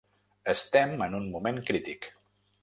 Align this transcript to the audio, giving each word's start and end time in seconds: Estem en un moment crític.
Estem 0.53 0.95
en 1.09 1.19
un 1.19 1.27
moment 1.35 1.61
crític. 1.69 2.09